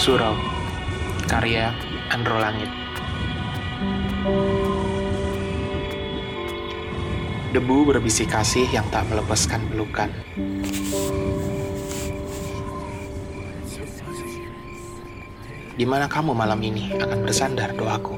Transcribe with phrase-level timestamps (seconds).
[0.00, 0.32] Surau
[1.28, 1.76] Karya
[2.08, 2.72] Andro Langit
[7.52, 10.08] Debu berbisik kasih yang tak melepaskan pelukan
[15.76, 18.16] Di mana kamu malam ini akan bersandar doaku?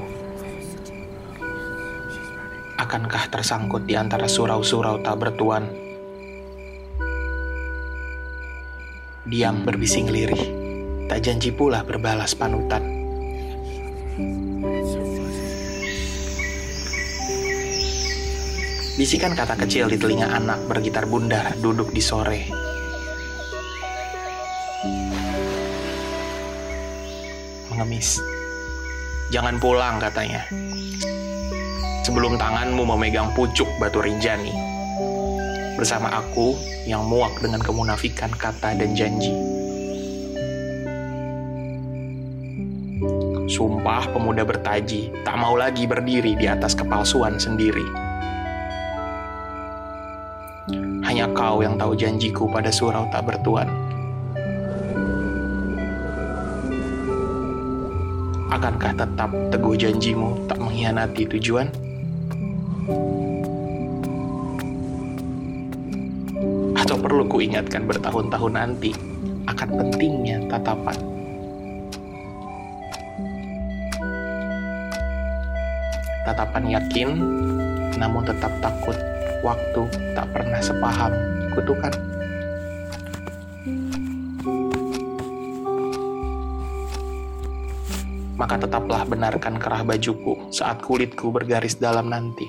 [2.79, 5.67] Akankah tersangkut di antara surau-surau tak bertuan?
[9.27, 10.62] Diam berbising lirih
[11.13, 12.81] tak janji pula berbalas panutan.
[18.97, 22.49] Bisikan kata kecil di telinga anak bergitar bundar duduk di sore.
[27.69, 28.17] Mengemis.
[29.29, 30.49] Jangan pulang katanya.
[32.09, 34.49] Sebelum tanganmu memegang pucuk batu rinjani.
[35.77, 36.57] Bersama aku
[36.89, 39.53] yang muak dengan kemunafikan kata dan janji.
[43.53, 47.85] Sumpah pemuda bertaji, tak mau lagi berdiri di atas kepalsuan sendiri.
[51.05, 53.69] Hanya kau yang tahu janjiku pada surau tak bertuan.
[58.49, 61.69] Akankah tetap teguh janjimu tak mengkhianati tujuan?
[66.73, 68.97] Atau perlu kuingatkan bertahun-tahun nanti
[69.45, 71.12] akan pentingnya tatapan?
[76.23, 77.09] Tatapan yakin,
[77.99, 78.95] namun tetap takut
[79.43, 79.81] waktu
[80.15, 81.11] tak pernah sepaham
[81.51, 81.93] kutukan.
[88.39, 92.47] Maka tetaplah benarkan kerah bajuku saat kulitku bergaris dalam nanti.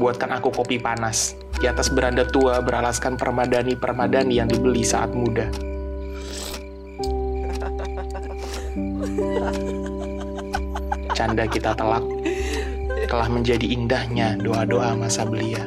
[0.00, 5.48] Buatkan aku kopi panas di atas beranda tua beralaskan permadani-permadani yang dibeli saat muda.
[11.16, 12.04] Canda kita telak
[13.08, 15.64] telah menjadi indahnya doa-doa masa belia.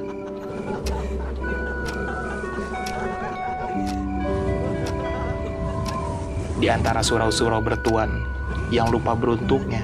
[6.62, 8.22] Di antara surau-surau bertuan
[8.70, 9.82] yang lupa beruntuknya,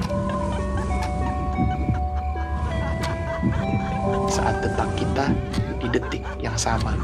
[4.30, 5.34] saat detak kita
[5.84, 6.96] di detik yang sama.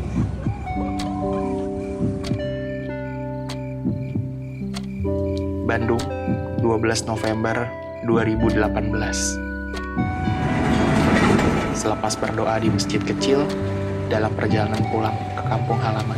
[5.67, 6.01] Bandung,
[6.63, 7.67] 12 November
[8.07, 9.38] 2018.
[11.75, 13.44] Selepas berdoa di masjid kecil
[14.09, 16.17] dalam perjalanan pulang ke kampung halaman.